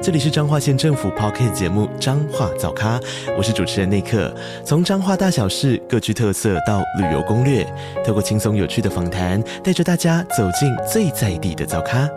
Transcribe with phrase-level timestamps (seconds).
[0.00, 3.00] 这里是彰化县政府 Podcast 节目《彰化早咖》，
[3.36, 4.32] 我是主持人内克。
[4.64, 7.64] 从彰化大小事各具特色到旅游攻略，
[8.06, 12.08] 透过轻松有趣的访谈，带着大家走进最在地的早咖。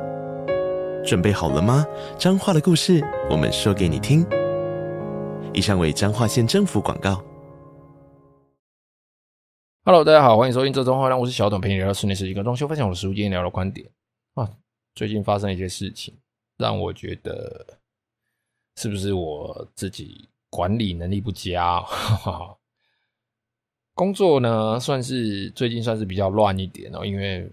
[1.03, 1.83] 准备好了吗？
[2.19, 4.23] 彰化的故事，我们说给你听。
[5.51, 7.19] 以上为彰化县政府广告。
[9.85, 13.89] Hello，大家好，欢迎收听这周话，让我是小董，陪你聊聊室内设计跟装修，分享我的实务经验，聊聊观点
[14.35, 14.47] 啊。
[14.93, 16.15] 最近发生一些事情，
[16.57, 17.79] 让我觉得。
[18.81, 21.79] 是不是我自己管理能力不佳？
[23.93, 27.47] 工作呢，算是最近算是比较乱一点哦，因为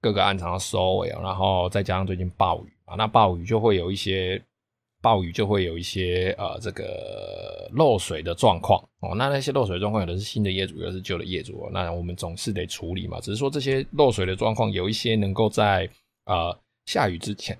[0.00, 4.42] 各个案场要收尾，然后再加上最近暴雨啊，那暴雨就会有一些
[5.00, 9.14] 暴雨就会有一些呃这个漏水的状况哦。
[9.14, 13.20] 那那些漏水状况有的是新的业主，有的是旧的业主，那我们总是得处理嘛。
[13.20, 15.88] 只是说这些漏水的状况有一些能够在
[16.24, 17.56] 呃下雨之前。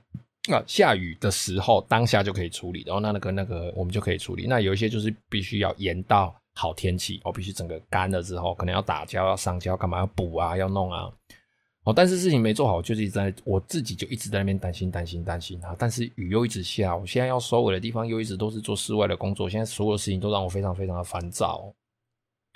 [0.53, 4.47] 啊、下雨的时候，当下就可以处理，然后那那个那个我们就可以处理。
[4.47, 11.11] 那有一些就是必须要延到好天气，哦，必须整个干了之后，可能要打胶、要上胶，干嘛要补啊，要弄啊。
[11.85, 15.75] 哦，但是事情没做好，就是在我自己就一直在那边担心、担心、担心啊。
[15.79, 21.75] 但是雨又一直下，我现在要收尾的地方又一直都是做室外的工作，现在所有事情都让我非常非常的烦躁。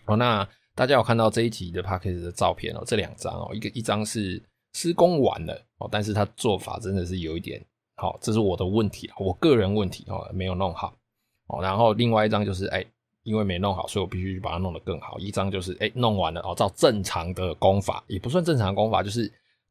[0.04, 4.42] 哦，那大家有看到这一集的 Podcast 的照片哦，这两张哦，一个一张是
[4.74, 7.64] 施工完了哦，但是他做法真的是有一点。
[8.00, 10.96] 好，这是我的问题，我个人问题哦，没有弄好
[11.48, 11.60] 哦。
[11.60, 12.84] 然后另外一张就是，哎，
[13.24, 15.18] 因为没弄好，所以我必须把它弄得更好。
[15.18, 19.28] 一张就是，哎，弄完了哦，照正常的功法，也不算正常的工法，就是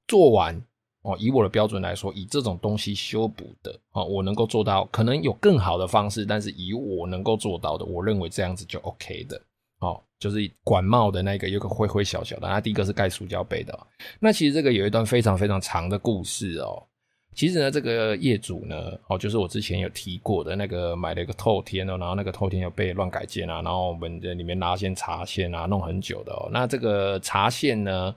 [0.10, 0.62] 做完
[1.04, 1.16] 哦。
[1.18, 9.42] 以我的标准来说，以这种东西修补的哦，我能够做到，可能有更好的方式，但是以我能够做到的，我认为这样子就 OK 的。
[9.80, 13.88] 哦，就是管帽的那个有个灰灰小小的，那第一个是盖塑胶杯的哦。
[14.20, 16.84] 那其实这个有一段非常非常长的故事哦。
[17.38, 26.50] 其实呢，这个业主呢，哦，就是我之前有提过的那个买了一个透天哦，然后那个透天又被乱改建啊，然后我们在里面拉线插线啊，弄很久的哦。
[26.52, 28.16] 那这个插线呢，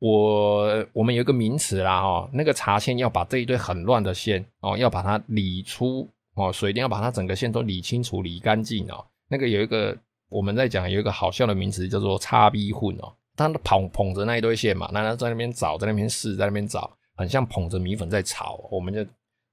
[0.00, 9.06] 我我们有一个名词啦哦，那个插线要把这一堆很乱的线哦，要把它理出哦，所以一定要把它整个线都理清楚、理干净哦。
[9.28, 9.96] 那个有一个
[10.28, 16.90] 我们在讲有一个好笑的名词叫做插逼混哦，他捧捧着那一堆线嘛，那他在那边找，在那边试，在那边找。
[17.22, 19.06] 很像捧着米粉在炒，我们就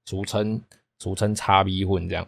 [0.06, 0.60] 俗称
[0.98, 2.26] 俗称叉逼混这样。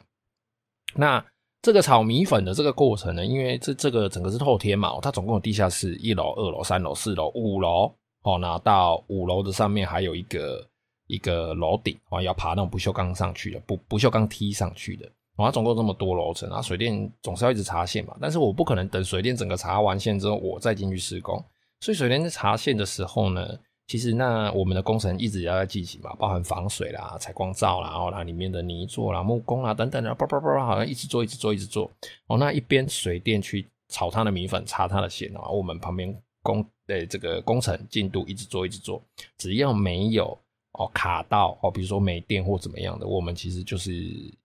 [0.94, 1.22] 那
[1.60, 7.92] 这个炒米粉的这个过程呢，因为这这个整个是透天嘛，它总共有地下室一楼、二楼、三楼、四楼、五楼
[8.22, 10.64] 哦，那到五楼的上面还有一个
[11.08, 15.06] 一个楼顶哦，要爬那种不锈钢上去的，不不锈钢梯上去的。
[15.36, 21.44] 哦，它总共这么多楼层啊，水电总是要一直插线嘛，但是我不可能等水电整个插完线之后我再进去施工，
[21.80, 23.58] 所以水电在插线的时候呢。
[23.92, 31.90] 其实那我们的工程一直要在进行嘛，包含防水啦、采光罩啦，然后它里面的泥作啦、木工啦等等的，叭叭叭叭，好像一直做、一直做、一直做。
[32.26, 36.10] 哦，那一边水电去炒它的米粉、插它的线啊，我们旁边
[36.42, 39.02] 工的这个工程进度一直做、一直做。
[39.36, 40.38] 只要没有
[40.72, 43.92] 哦卡到哦，比如说没电或怎么样的，我们其实就是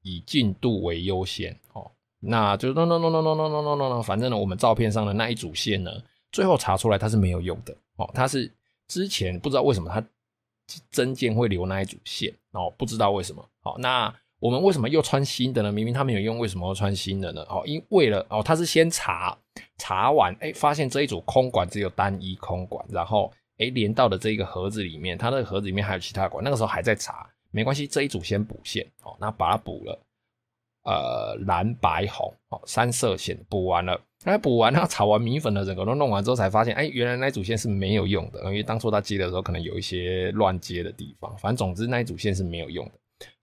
[0.02, 1.90] 以进度为优先哦。
[2.20, 5.90] 那就 no no no no no no no no no，反正呢，我们照片上的那一组线呢，
[6.34, 8.52] 最后查出来它是没有用的哦，它是。
[8.88, 10.04] 之前不知道为什么他
[10.92, 13.48] 针尖会留那一组线哦，不知道为什么。
[13.62, 15.72] 好，那我们为什么又穿新的呢？
[15.72, 17.42] 明明他没有用，为什么要穿新的呢？
[17.50, 19.38] 哦，因为了哦，他是先查
[19.78, 30.00] 查完，哎，发现这一组空管只有单一空管，然后哎连到的这一个盒子里面，它那个盒子里面还有其他管，那个时候还在查，没关系，这一组先补线哦，那把它补了，
[30.88, 34.00] 呃，蓝白红哦，三色线补完了。
[34.24, 41.30] 那补完，他炒完米粉的整个都弄完之后，才发现，哎，原来那组线是没有用的，因为当初他接的时候可能有一些乱接的地方。
[41.38, 42.92] 反正总之那一组线是没有用的。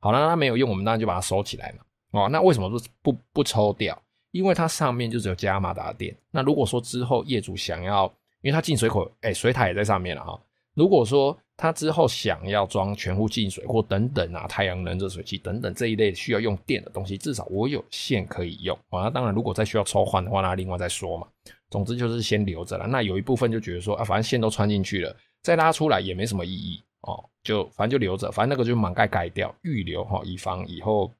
[0.00, 1.84] 好了，那它没有用，我们当然就把它收起来嘛。
[2.18, 4.00] 哦，那为什么不不不抽掉？
[4.30, 6.16] 因为它上面就只有加马达电。
[6.30, 8.06] 那如果说之后业主想要，
[8.40, 10.40] 因为它进水口，哎，水塔也在上面了哈。
[10.74, 18.76] 如果说他之后想要装全户净水或等等啊，太阳能热水器等等这一类需要用电的东西，至少我有线可以用。
[18.90, 21.28] 啊，那当然如果再需要抽换的话，那另外再说嘛。
[21.70, 22.88] 总之就是先留着了。
[22.88, 31.12] 那有一部分就觉得说啊，反正线都穿进去了，再拉出来也没什么意义哦，就反正就留着，反正那个就满盖盖掉，预留哈，以防以后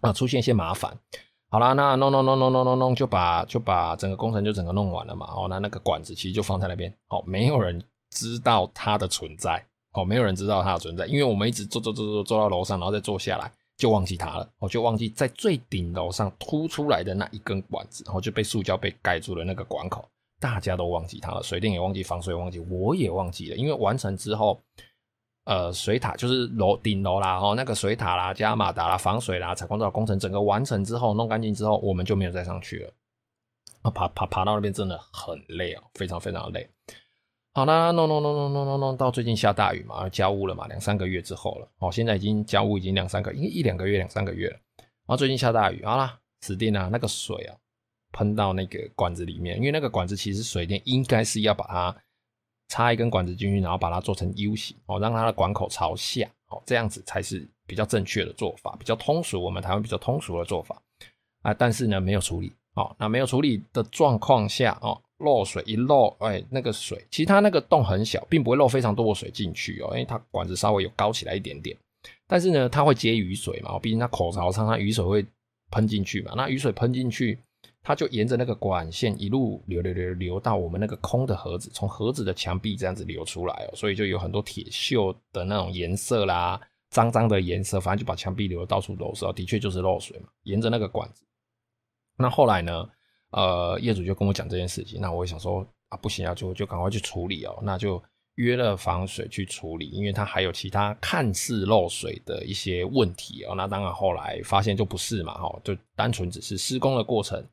[0.00, 0.98] 啊出现一些麻烦。
[1.50, 5.26] 好啦，那弄弄弄弄弄弄弄，就把就把整个工程就整个弄完了嘛。
[5.34, 7.82] 哦，那那个管子其实就放在那边，哦，没有人。
[8.10, 20.08] 知道它的存在哦，没有人知道它的存在，因为我们一直坐坐坐坐坐到楼上，然后再坐下来，就忘记它了，我就忘记在最顶楼上凸出来的那一根管子，然后就被塑胶被盖住了那个管口，
[20.38, 24.60] 大家都忘记它了，水电也忘记，防水也忘记，我也忘记了，因为完成之后。
[25.44, 32.92] 呃，水塔就是楼顶楼啦，哦，那个水塔啦，加马达啦，防水啦，采光罩工程整个完成之后，弄干净之后，我们就没有再上去了。
[33.82, 36.68] 啊，爬爬爬到那边真的很累哦，非常非常累。
[37.52, 41.68] 好啦，弄弄弄弄弄弄弄，到最近下大雨嘛，交屋了嘛，两三个月之后了。
[41.78, 44.56] 哦，现在已经交屋已经两三个，应该一两个月，两三个月了。
[44.76, 47.56] 然后最近下大雨，好啦，死定啊，那个水啊，
[48.12, 51.96] 喷到那个管子里面，因为那个管子其实水电应该是要把它。
[52.72, 59.42] 插一根管子进去，然后把它做成 U 型哦，让它的管口朝下哦，这样子才是比较正确的做法，比较通俗。
[59.42, 60.80] 我们台湾比较通俗的做法
[61.42, 62.94] 啊，但是呢，没有处理哦。
[62.96, 71.76] 那没有处理的状况下哦，漏水一漏，哎，那个水其实它那个洞很小，并不会漏非常多的水进去哦，因为它管子稍微有高起来一点点。
[72.26, 75.24] 但是呢，它会接雨水嘛，毕竟它口朝上，它雨水会
[75.70, 76.32] 喷进去嘛。
[76.36, 77.38] 那雨水喷进去。
[77.82, 91.24] 它就沿着那个管线一路流流流流到我们那个空的盒子，从盒子的墙壁这样子流出来哦，所以就有很多铁锈的那种颜色啦，脏脏的颜色，反正就把墙壁流到处都是哦，的确就是漏水嘛，沿着那个管子。
[92.18, 92.86] 那后来呢，
[93.30, 98.02] 呃，业主就跟我讲这件事情，那我也想说啊，不行啊，就就赶快去处理哦，那就
[98.36, 103.54] 约了防水去处理，因为它还有其他看似漏水的一些问题哦。
[103.54, 107.44] 那当然后来发现就不是嘛，哈，就单纯只是施工的过程。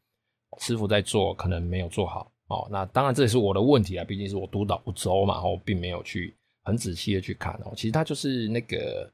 [0.60, 2.68] 师傅在做，可能没有做好哦。
[2.72, 7.74] 那当然这也是我的问题啊，毕竟是我督导不周嘛，我并没有去很仔细的去看哦。
[7.76, 9.12] 其实它就是那个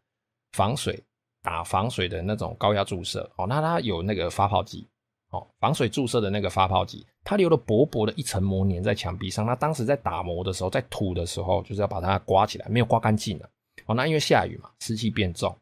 [0.53, 0.97] 防水
[1.41, 3.47] 打防水的那种高压注射哦。
[3.47, 4.87] 那它有那个发泡剂
[5.33, 9.45] 哦，防水注射的那个发泡剂，它留了薄薄的一层膜粘在墙壁上。
[9.45, 13.49] 那当时在打磨的时候，在涂的时候，就是要把它刮起来，没有刮干净了
[13.87, 13.93] 哦。
[13.93, 15.53] 那因为下雨嘛，湿气变重，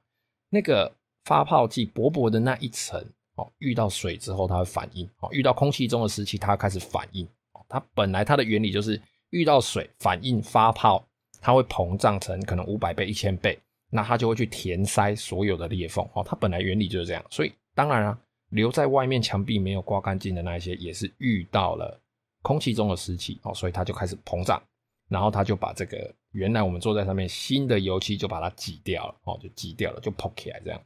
[0.50, 0.94] 那个
[1.26, 3.04] 发泡剂薄薄的那一层。
[3.36, 7.26] 哦遇到水之后，它会反应；哦，遇到空气中的湿气，它开始反应。
[7.70, 11.02] 它本来它的原理就是遇到水反应发泡，
[11.40, 13.58] 它会膨胀成可能五百倍、一千倍，
[13.90, 16.06] 那它就会去填塞所有的裂缝。
[16.14, 17.24] 哦，它本来原理就是这样。
[17.30, 18.20] 所以当然啊，
[18.52, 22.00] 留在外面墙壁没有刮干净的那一些，也是遇到了
[22.42, 24.62] 空气中的湿气哦，所以它就开始膨胀，
[25.10, 30.82] 然后它就把这个原来我们坐在上面新的油漆就把它挤掉了，哦，就挤掉了，就膨起来这样。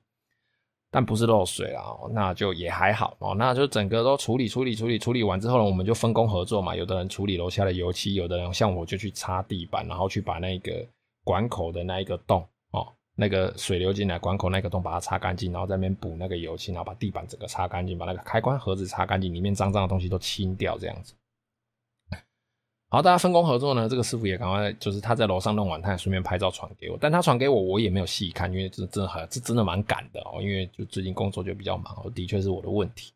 [0.91, 3.35] 但不是漏水啊，那就也还好哦。
[3.35, 6.73] 那就整个都处理处理处理处理完之后呢，我们就分工合作嘛。
[6.73, 10.87] 有的人处理楼下的油漆，有的人像我就去擦地板，然后去把那个
[11.25, 12.47] 管口的那一个洞，
[13.15, 21.13] 那个水流进来管口那个洞把它擦干净，然后在那边补那个油漆，然后把地板整个擦干净，把那个开关盒子擦干净，里面脏脏的东西都清掉，这样子。
[22.89, 23.89] 好，大家分工合作呢。
[23.89, 26.97] 这个师傅也赶快，就是他在楼上弄完，他也顺便拍照传给我。
[27.01, 30.41] 但他传给我，我也没有细看，因为这真的很，这真的蛮赶的哦。
[30.41, 33.11] 因为就最近工作就比较忙，的确是我的问题。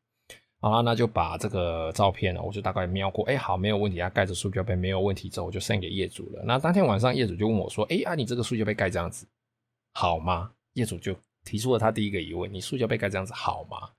[0.60, 6.44] 好，那就把这个照片呢，我就大概瞄过，哎，好，没有问题，他盖着塑胶杯没有问题之后，我就 send 给业主了。
[6.44, 9.26] 那当天晚上业主就问我说，哎啊，你这个塑胶杯盖这样子
[9.94, 10.52] 好吗？
[10.74, 13.90] 业主就提出了他第一个疑问：你塑胶杯盖这样子好吗？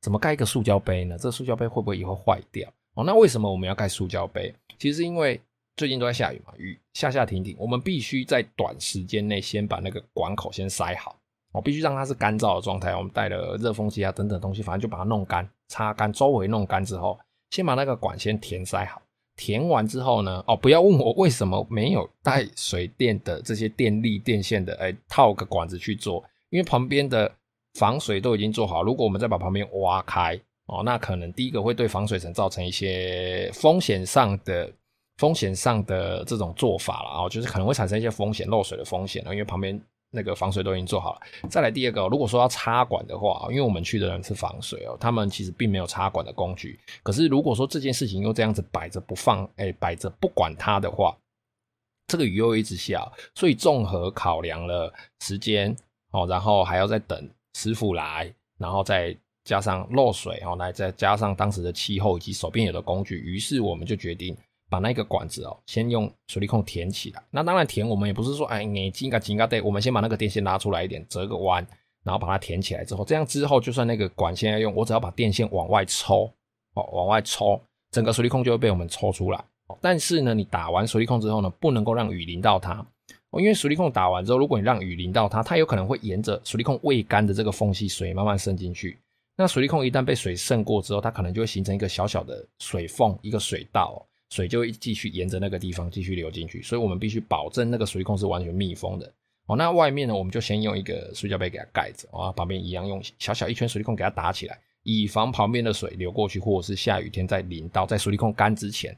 [0.00, 1.16] 怎么盖一个塑胶杯呢？
[1.18, 2.70] 这塑胶杯会不会以后坏掉？
[2.94, 4.54] 哦，那为什么我们要盖塑胶杯？
[4.78, 5.40] 其实因为
[5.76, 11.16] 最近都在下雨嘛，雨下下停停，我们必须在短时间内先把那个管口先塞好，
[11.52, 12.94] 哦，必须让它是干燥的状态。
[12.94, 17.18] 我们带了热风机啊等等东西，反正就把它弄干、擦干，周围弄干之后，
[17.50, 19.02] 先把那个管先填塞好。
[19.36, 27.30] 填完之后呢，哦，不要问我为什么没有带水电的这些电力电线的，哎，套个管子去做，因为旁边的
[27.74, 28.82] 防水都已经做好。
[28.82, 30.40] 如果我们再把旁边挖开。
[30.66, 34.72] 哦，那可能第一个会对防水层造成一些风险上的
[35.18, 39.78] 风险上的这种做法了哦，就是可能会产生一些风险漏水的风险，因为旁边
[40.14, 41.20] 那个防水都已经做好了。
[41.50, 46.78] 再来第二个，如果说要插管的话，因为我们去的人是防水哦，他们其实并没有插管的工具。
[47.02, 51.16] 可是如果说这件事情又这样子摆着不放，哎，摆着不管它的话，
[52.06, 55.76] 这个雨又一直下，所以综合考量了时间
[56.12, 59.16] 哦，然后还要再等师傅来，然后再。
[59.46, 64.34] 加上漏水哦，来再加上当时的气候以及手边有的工具，于是我们就决定
[64.74, 67.22] 把那个管子哦，先用水力控填起来。
[67.30, 71.64] 那当然填我们也不是说哎，你紧个紧个对，我们先把那个电线拉出来一点，折个弯，
[72.02, 76.28] 然后把它填起来之后，这样之后就算那个管线要用，我只要把电线往外抽
[76.74, 77.60] 哦，往外抽，
[77.92, 79.44] 整个水力控就会被我们抽出来。
[79.80, 82.84] 但是呢，你打完水力控之后呢，不能够让雨淋到它
[83.30, 88.98] 哦，因为水力控打完之后，如果你让雨淋到它，它有可能会沿着水力控未干的这个缝隙，水慢慢渗进去。
[89.36, 94.04] 那水力控一旦被水渗过之后，它可能就会形成一个小小的水缝，一个水道。
[94.34, 99.06] 水就会继续沿着那个地方继续流进去，所以我们必须保证那个水控是完全密封的。
[99.46, 108.92] 哦，那外面呢，我们就先用一个塑胶杯给它盖着，啊，旁边一样用小小一圈水力控给它打起来，以防旁边的水流过去，或者是下雨天在淋到在水力控干之前。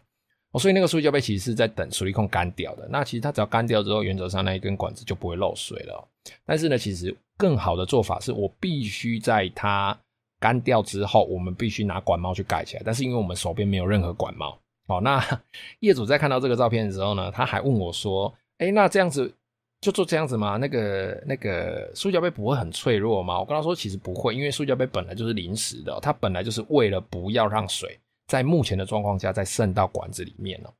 [0.52, 2.88] 哦，所以那个塑胶杯其实是在等水力控干掉的。
[2.90, 6.08] 那其实它只要干掉之后，原则上那一根管子就不会漏水了。
[6.46, 9.98] 但是呢，其实更好的做法是我必须在它
[10.40, 12.82] 干掉之后，我们必须拿管帽去盖起来。
[12.86, 15.22] 但是因为我们手边没有任何管帽，哦，那
[15.80, 19.32] 业主在看到这个照片的时候呢，他还问我说：“哎，那这样子。”
[19.78, 20.56] 就做这样子吗？
[20.56, 23.38] 那个那个塑胶杯不会很脆弱吗？
[23.38, 30.72] 我跟他说，其实不会，因为塑胶杯本来就是临时的，它本来就是为了不要让水在目前的状况下再渗到管子里面哦。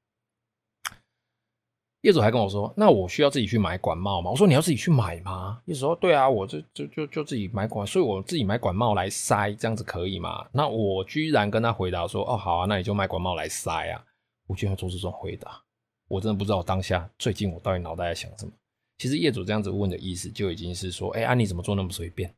[2.02, 4.30] 业主还跟我说，那我需要自己去买管帽吗？
[4.30, 5.60] 我说你要自己去买吗？
[5.64, 10.46] 业主说对啊，我就就就就自己买管，所以我自己买管帽来塞，这样子可以吗？
[10.52, 14.04] 那我居然跟他回答说，哦好啊，那你就买管帽来塞啊。
[14.46, 15.60] 我居然做这种回答，
[16.06, 18.52] 我真的不知道我当下最近我到底脑袋在想什么。
[18.98, 22.32] 其实业主这样子问的意思就已经是说，哎、欸，啊你怎么做那么随便？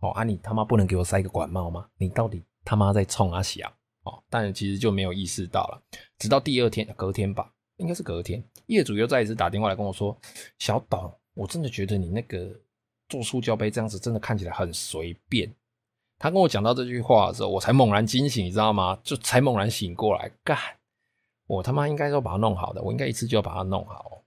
[0.00, 1.86] 哦，啊你他妈不能给我塞一个管帽吗？
[1.98, 3.42] 你到底他妈在冲啊？
[4.04, 5.82] 哦，但其实就没有意识到了，
[6.18, 10.16] 直到第二天、隔天吧，应该是隔天，业主又再一次打电话来跟我说，
[10.58, 12.48] 小董，我真的觉得你那个
[13.08, 15.52] 做塑胶杯这样子真的看起来很随便。
[16.18, 18.98] 他跟我讲到这句话的时候，我才猛然惊醒，你知道吗？
[19.02, 20.56] 就才猛然醒过来，干，
[21.46, 24.22] 我他妈应该要把它弄好的，我应该一次就要把它弄好，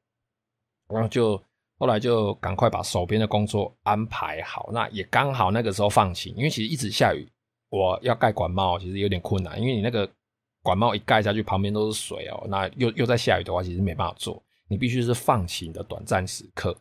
[0.89, 1.41] 然后就。
[1.77, 7.29] 后来就赶快把手边的工作安排好，那也刚好那个时候放晴，因为其实一直下雨，
[7.67, 10.09] 我要盖管帽其实有点困难，因为你那个
[10.65, 16.75] 管帽一盖下去，旁边都是水哦，那又又在下雨的话，其实没办法做，你必须是放晴的短暂时刻，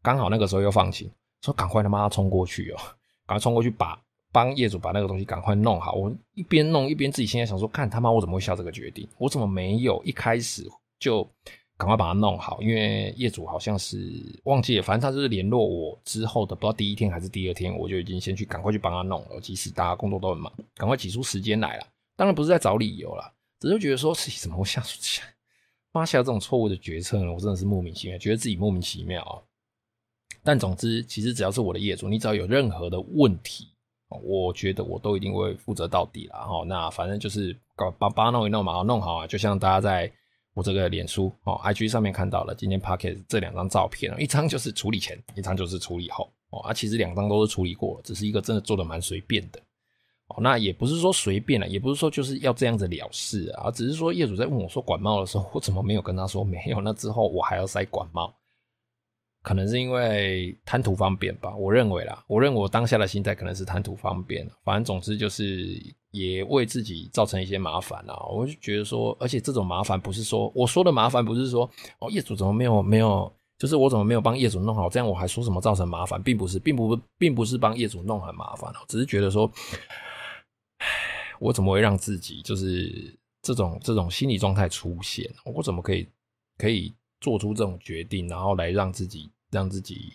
[0.00, 1.10] 刚好那个时候又放晴，
[1.42, 2.76] 说赶快他妈冲过去哦，
[3.28, 4.00] 赶快冲过去把
[4.32, 10.66] 帮业主把那个东西赶快弄好，我一边弄一边自己现在想说，看他妈我怎么会下这个决定，我怎么没有一开始
[10.98, 11.28] 就。
[11.78, 14.10] 赶快把它弄好，因为业主好像是
[14.44, 19.38] 忘记了，反正他就是联络我之后的，不知道第一天还是第二天，我就已经先去赶快去帮他弄了。
[19.42, 21.86] 即使大家工作都很忙，赶快挤出时间来了。
[22.16, 25.22] 当然不是在找理由啦，只是觉得说自己怎么会下出下，
[25.92, 27.32] 发下这种错误的决策呢？
[27.32, 29.38] 我真的是莫名其妙，觉得自己莫名其妙啊。
[30.42, 33.68] 但总之，其实只要是我的业主，你只要有任何的问题，
[34.08, 36.40] 我觉得我都一定会负责到底啦。
[36.40, 40.12] 哈，那反正就是搞把把弄一弄嘛，弄好啊，就像大家在。
[40.54, 49.60] 我这个脸书哦，IG 上面看到了今天 Podcast 这两张照片，一张就是处理前，一张就是处理后哦，啊，其实两张都是处理过了，只是一个真的做的蛮随便的
[50.28, 50.36] 哦。
[50.40, 56.80] 那也不是说随便了，也不是说就是要这样子了事啊，只是说业主在问我说管帽的时候，我怎么没有跟他说没有？
[56.80, 58.34] 那之后我还要塞管帽。
[59.42, 65.80] 可能是因为贪图方便吧，我认为啦，我认为我当下的心态可能是贪图方便，反正总之就是
[66.10, 68.04] 也为自己造成一些麻烦。
[68.28, 79.48] 我就觉得说，而且这种麻烦不是说我说的麻烦，不是说哦业主怎么没有没有，就是我怎么没有帮业主弄好，这样我还说什么造成麻烦，并不是，并不并不是帮业主弄很麻烦，只是觉得说，
[81.40, 85.30] 我怎么会让自己就是这种这种心理状态出现？
[85.44, 86.08] 我怎么可以
[86.58, 89.30] 可以做出这种决定，然后来让自己。
[89.52, 90.12] 让自己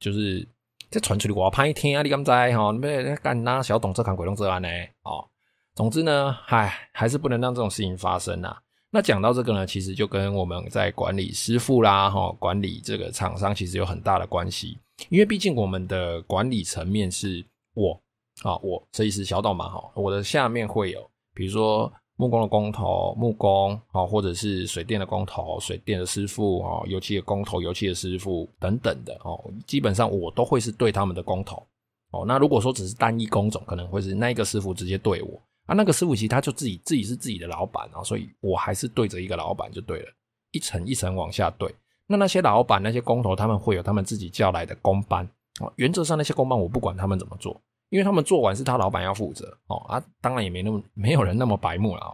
[0.00, 0.44] 就是
[0.90, 2.02] 这传出去，我拍一天啊！
[2.02, 2.72] 你敢知哈？
[2.72, 4.68] 你别干那小董这看鬼龙这案呢？
[5.02, 5.28] 哦，
[5.74, 8.56] 总之呢，唉，还是不能让这种事情发生呐。
[8.90, 14.78] 那讲到这个呢，其实就跟我们在管理师傅啦，哈，管理这个厂商其实有很大的关系。
[15.10, 17.44] 因为毕竟我们的管理层面是
[17.74, 18.02] 我
[18.44, 21.92] 啊，我设计师小岛嘛，哈，我的下面会有，比如说。
[22.16, 31.66] 木工的工头、木工，或者是水电的工头、水电的师傅，哦，油漆的工头、油漆的师傅等等的，哦，基本上我都会是对他们的工头，
[32.12, 40.06] 哦，那如果说只是单一工种，可能会是那个师傅直接对我，啊，那个师傅其实他就自己自己是自己的老板啊，所以我还是对着一个老板就对了，
[40.52, 41.74] 一层一层往下对。
[42.06, 47.60] 那那些老板、那些工头，他们会有他们自己叫来的工班，哦，原则上那些工班我不管他们怎么做。
[47.94, 52.10] 因为他们做完是他老板要负责哦啊，当然也没那么没有人那么白目了哦。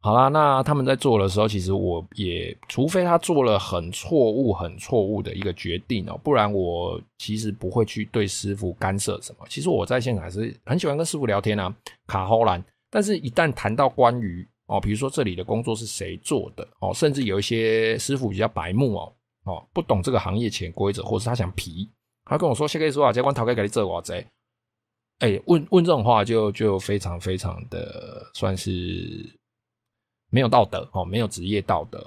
[0.00, 9.44] 好啦，那他们在做的时候，其实我也除非他做了很错误、很错误的一个决定哦，不然我其实不会去对师傅干涉什么。
[9.48, 11.74] 其实我在现场还是很喜欢跟师傅聊天啊，
[12.06, 12.64] 卡后兰。
[12.88, 19.12] 但是，一旦谈到关于哦，比如说这里的工作是谁做的哦，甚至有一些师傅比较白目哦
[19.46, 21.90] 哦，不懂这个行业潜规则，或者是他想皮，
[22.24, 24.24] 他跟我说：“先跟你说啊，结果头该给你做我贼。”
[25.22, 29.38] 哎、问问这种话就就非常非常的算是
[30.30, 32.04] 没有道德哦，没有职业道德，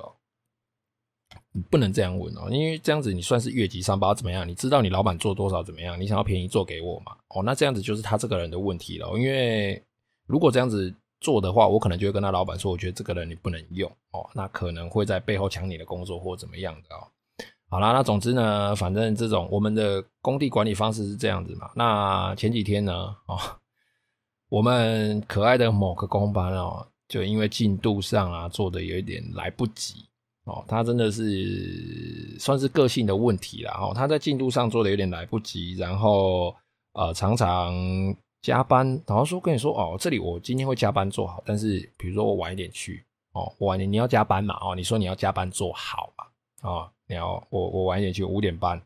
[1.53, 4.45] 你不能这样问哦，因为这样子你算是越级上报怎么样？
[4.45, 5.97] 你知道你老板做多少怎么样？
[5.97, 7.15] 你想要便宜做给我嘛？
[7.29, 9.07] 哦，那这样子就是他这个人的问题了。
[9.17, 9.81] 因为
[10.27, 17.07] 如果这样子做的话，我可能就会跟他老板说，我觉得这个人你不能用哦，那可能会在背后抢你的工作或怎么样的哦。
[17.67, 21.69] 好啦，那总之呢，反正这种我们的工地管理方式是这样子嘛。
[21.75, 22.93] 那前几天呢，
[23.25, 23.37] 哦，
[24.49, 30.05] 我们可爱的某个工班哦，就因为进度上啊做的有一点来不及
[30.45, 33.77] 哦，他真的是算是个性的问题啦。
[33.81, 36.55] 哦，他在进度上做的有点来不及，然后
[36.93, 37.73] 呃常常
[38.43, 43.03] 加班，然后说跟你说哦，这里我今天会加班做好，但是比如说我晚一点去
[43.33, 46.25] 哦，晚点你要加班嘛哦，你说你要加班做好嘛
[46.61, 46.89] 哦。
[47.07, 48.81] 然后我我晚一点去五点半，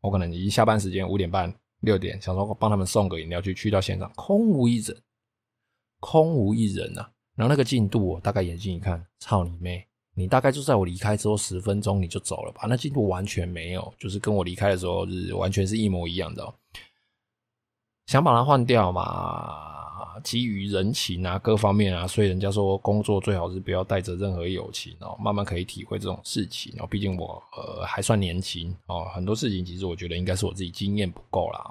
[0.00, 4.96] 我可能已经下班时间五点半六点，想说帮他们送个饮料去，去到现场空无一人，
[6.00, 7.10] 空无一人啊！
[7.34, 9.86] 然后那个进度我大概眼睛一看，操你妹！
[10.16, 12.66] 你大概就在我离开之后十分钟你就走了吧？
[12.68, 16.54] 那进度完全没有，就是跟我离开的时候是完全是一模一样的。
[18.06, 19.62] 想把它换掉嘛？
[20.22, 26.86] 基于人情啊，各方面啊，所以人家说工作最好是不要带着任何友情哦，慢慢可以体会这种事情哦。
[26.86, 31.62] 毕竟我呃还算年轻哦，很多事情其实我觉得应该是我自己经验不够啦，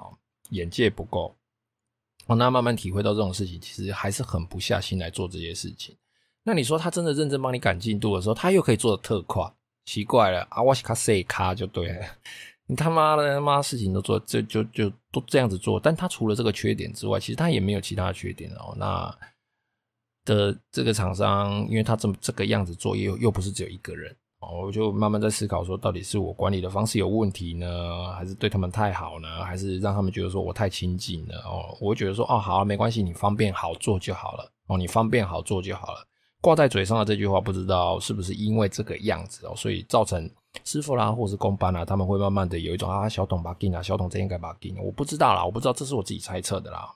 [0.50, 1.34] 眼界不够
[2.26, 2.36] 哦。
[2.36, 5.96] 那慢慢体会到这种事情，其实还是狠不下心来做这些事情。
[6.42, 9.50] 那你说他真的认真帮你赶进度的时候，他又可以做得特快，
[9.86, 10.62] 奇怪了啊！
[10.62, 12.06] 我是卡塞卡就对了。
[12.66, 18.74] 你他妈的他妈事情都做，就就就都这样子做，但他除了这个缺点之外，其实他也没有其他的缺点哦。
[18.78, 19.14] 那
[20.24, 31.76] 的这个厂商，因为他这么这个样子做，又又不是只有一个人哦，我就慢慢在思考说，到底是我管理的方式有问题呢，还是对他们太好呢，还是让他们觉得说我太亲近了哦？
[31.82, 36.08] 我觉得说，哦，好，没关系，你方便好做就好了哦，你方便好做就好了。
[36.40, 40.30] 挂在嘴上的这句话，不知道是不是因为这个样子哦，所以造成。
[40.62, 46.88] 师傅啦，或者是工班啦，他们会慢慢的有一种啊，小董把劲啊，小董这应该把劲，我不知道啦，我不知道，这是我自己猜测的啦。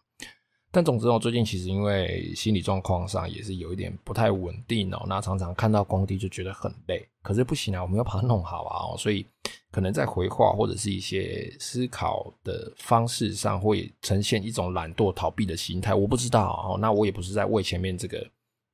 [0.71, 9.27] 但总之，我最近其实因为心理状况上也是有一点不太稳定哦，那常常看到工地就觉得很累，可是不行啊，我们要把它弄好啊，所以
[9.71, 18.27] 可能在回话或者是一些思考的方式上，会呈现一种懒惰逃避的心态，我不知道哦，那我也不是在为前面这个。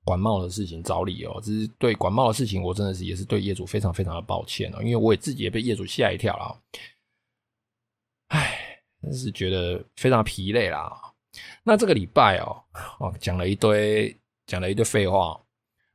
[0.05, 6.61] 管贸的事情找理由，只是对管贸的事情，我真的是也是对业主非常非常的抱歉哦，因为我也自己也被业主吓一跳了，
[8.29, 10.93] 唉，真是觉得非常疲累啦。
[11.63, 12.63] 那这个礼拜哦，
[13.01, 15.41] 哦，讲了一堆，讲了一堆废话。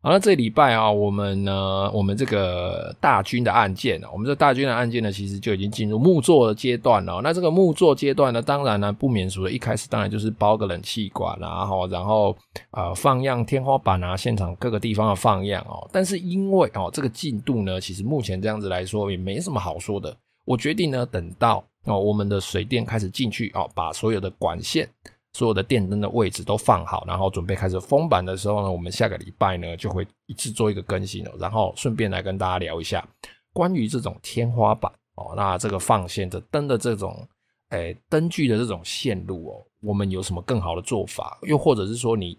[0.02, 7.20] 好，那这礼拜啊，我们呢，我们这个大军的案件呢，我们这大军的案件呢，其实就已经进入木作的阶段了。
[7.22, 12.34] 那这个木作阶段呢，当然呢，不免俗的，一开始当然就是包个冷气管啊，哈，然后
[12.72, 15.86] 呃放样天花板啊，现场各个地方的放样哦。
[15.92, 20.16] 但是因为哦这个进度呢，其实目前这样子来说也没什么好说的。
[20.46, 24.88] 我决定呢，等到哦我们的水电开始进去哦，把所有的管线。
[25.34, 33.08] 所有的电灯的位置都放好，然后准备开始封板的时候呢，我们下个礼拜呢就会一次做一个更新了，然后顺便来跟大家聊一下
[33.54, 37.28] 关于这种天花板哦，那这个放线的灯的这种
[37.70, 41.38] 诶灯具的这种线路哦，我们有什么更好的做法？
[41.44, 42.36] 又或者是说你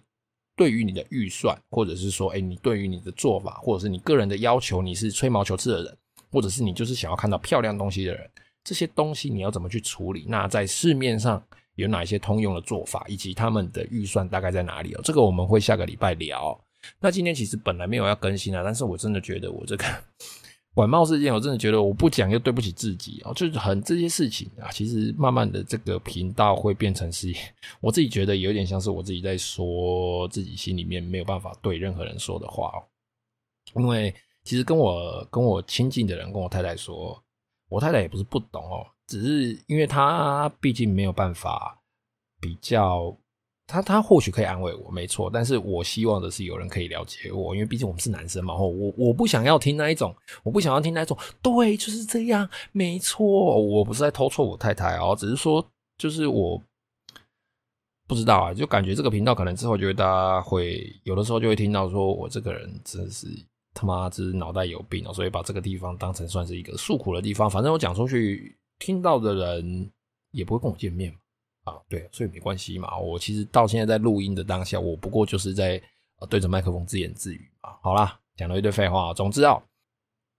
[0.57, 5.97] 对于你的预算，或者是说诶你对于你的做法，或者是你个人的要求，你是吹毛求疵的人，
[6.33, 8.29] 或者是你就是想要看到漂亮东西的人，
[8.65, 10.25] 这些东西你要怎么去处理？
[10.27, 11.41] 那在市面上。
[11.81, 15.01] 有哪些通用的做法，以及他们的预算大概在哪里哦？
[15.03, 16.59] 这个我们会下个礼拜聊。
[16.99, 19.85] 那今天其实本来没有要更新啊，但是我真的觉得我这个
[20.73, 23.35] 管贸事件，我真的觉得我不讲又对不起自己哦。
[23.35, 27.35] 就是很这些事情啊，其实慢慢的这个频道会变成是，
[27.81, 32.79] 我自己觉得有点像是我自己在说自己心里面没有办法对任何人说的话哦。
[33.75, 37.21] 因为其实跟我跟我亲近的人，跟我太太说，
[37.69, 38.87] 我太太也不是不懂哦。
[39.11, 41.77] 只是因为他毕竟没有办法
[42.41, 43.13] 比较，
[43.67, 45.29] 他他或许可以安慰我，没错。
[45.29, 48.55] 但是我希望的是有人可以了解我，因为毕竟我们是男生嘛。
[48.55, 51.19] 我我不想要听那一种，我不想要听那一种。
[51.43, 53.27] 对，就是这样，没错。
[53.27, 55.67] 我不是在偷错我太太哦，只是说，
[55.99, 56.63] 就是我
[58.07, 63.27] 不知道啊，就感觉这个频道可能之后就会大家会有的时候就会听到说我这个人真是
[63.75, 67.51] 他妈就是脑袋有病哦，所以把这个地方当成算是一个诉苦的地方。
[67.51, 68.57] 反正我讲出去。
[68.81, 69.89] 听到的人
[70.33, 71.19] 也不会跟我见面嘛
[71.73, 72.99] 啊，对，所以没关系嘛。
[72.99, 75.81] 我其实到现在在录音的当下，我不过就是在
[76.29, 77.71] 对着麦克风自言自语嘛。
[77.83, 79.13] 好啦，讲了一堆废话。
[79.13, 79.63] 总之啊，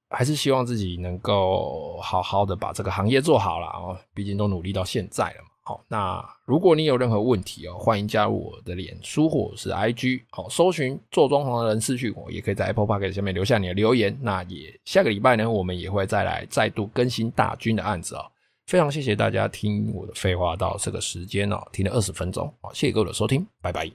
[0.09, 3.97] 还是希望自己能够好好的把这个行业做好了哦。
[4.13, 5.50] 毕竟都努力到现在了嘛。
[5.71, 14.17] 好，那如果你有任何问题哦，欢迎加入我的脸书或者是 IG，好，搜寻做装潢的人私讯我，也可以在 Apple Park 下面留下你的留言。
[14.21, 18.25] 那也下个礼拜呢，我们也会再来再度更新大军的案子哦。
[18.65, 23.89] 非常谢谢大家听我的废话到这个时间哦，听了二十分钟，好，谢谢各位的收听，拜拜。